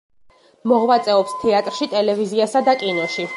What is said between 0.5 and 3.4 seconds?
მოღვაწეობს თეატრში, ტელევიზიასა და კინოში.